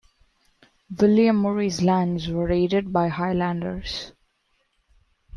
[0.99, 4.13] William Murray's lands were raided by Highlanders.